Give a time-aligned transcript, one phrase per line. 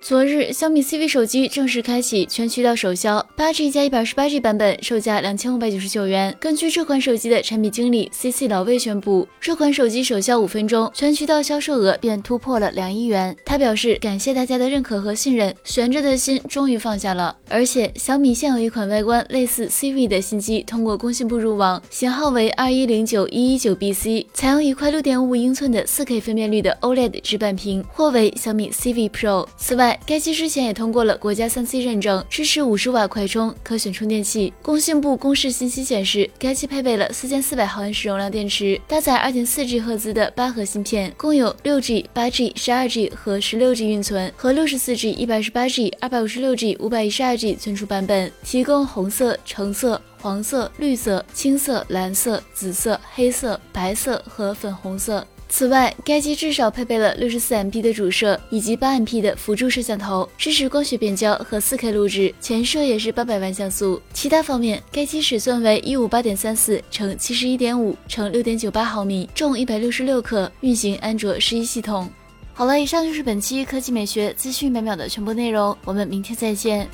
[0.00, 6.34] 昨日，小米 CV 手机正式开启全渠道首销，八 G 加一百二十八 G 版本售价两千五百九十九元。
[6.38, 13.36] 根据这款手机的产品经理 CC 老魏宣布，这款手机首销五分钟，全渠道销售额便突破了两亿元。
[13.44, 17.36] 他表示感谢大家的认可和信任，悬着的心终于放下了。
[17.48, 29.46] 而且，小米现有一款外观类似 CV 的新机通过工信部入网，型号为二一零九一一九 BC，采用一块六点五英寸的四 K 分辨率的 OLED 直板屏，或为小米 CV Pro。
[29.56, 34.52] 此外，该机之前也通过了国家三 C 认证，支持五十瓦快充，可选充电器。
[34.62, 50.00] 工信部公示信息显示，该机配备了四千四百毫安时容量电池，搭载二点四 G 赫兹的八核芯片，共有六 G、八 G、十二 G 和十六 G 运存和六十四 G、一百二十八 G、二百五十六 G、五百一十二 G 存储版本，提供红色、橙色。
[50.20, 55.24] 黄色、绿色、青色、蓝色、紫色、黑色、白色和粉红色。
[55.50, 64.00] 此外，该机至少配备了六十四 MP 的主摄以及八 MP 的辅助摄像头，支持光学变焦和四 K 录制，前摄也是八百万像素。
[64.12, 72.08] 其他方面，该机尺寸为一五八点三四乘七十一点五乘六点九八毫米，重一百六十六克，运行安卓十一系统。
[72.52, 76.86] 好了，以上就是本期科技美学资讯百秒的全部内容，我们明天再见。